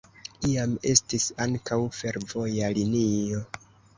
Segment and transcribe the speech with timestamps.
[0.51, 3.45] Iam estis ankaŭ fervoja linio.